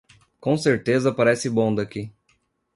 Com 0.39 0.57
certeza 0.57 1.13
parece 1.13 1.47
bom 1.47 1.75
daqui. 1.75 2.11